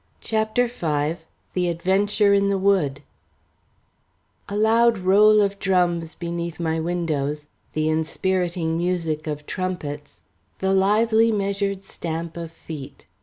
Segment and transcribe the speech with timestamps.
[0.21, 1.21] CHAPTER V
[1.53, 3.03] THE ADVENTURE IN THE WOOD
[4.49, 10.21] A loud roll of drums beneath my windows, the inspiriting music of trumpets,
[10.57, 13.05] the lively measured stamp of feet.